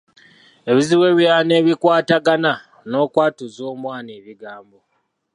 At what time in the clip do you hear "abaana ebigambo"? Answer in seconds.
3.73-4.79